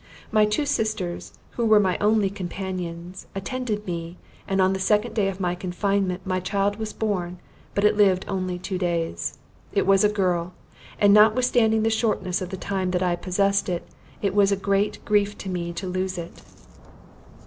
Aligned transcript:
My 0.31 0.45
two 0.45 0.65
sisters, 0.65 1.31
who 1.51 1.65
were 1.67 1.79
my 1.79 1.95
only 1.99 2.31
companions, 2.31 3.27
attended 3.35 3.85
me, 3.85 4.17
and 4.47 4.59
on 4.59 4.73
the 4.73 4.79
second 4.79 5.13
day 5.13 5.27
of 5.27 5.39
my 5.39 5.53
confinement 5.53 6.25
my 6.25 6.39
child 6.39 6.77
was 6.77 6.91
born 6.91 7.37
but 7.75 7.83
it 7.83 7.95
lived 7.95 8.25
only 8.27 8.57
two 8.57 8.79
days. 8.79 9.37
It 9.73 9.85
was 9.85 10.03
a 10.03 10.09
girl: 10.09 10.55
and 10.97 11.13
notwithstanding 11.13 11.83
the 11.83 11.91
shortness 11.91 12.41
of 12.41 12.49
the 12.49 12.57
time 12.57 12.89
that 12.89 13.03
I 13.03 13.15
possessed 13.15 13.69
it, 13.69 13.87
it 14.23 14.33
was 14.33 14.51
a 14.51 14.55
great 14.57 14.97
grief 15.05 15.37
to 15.37 15.49
me 15.49 15.71
to 15.73 15.85
lose 15.85 16.17
it. 16.17 16.41